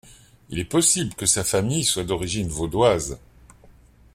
[0.49, 3.19] Il est possible que sa famille soit d’origine vaudoise.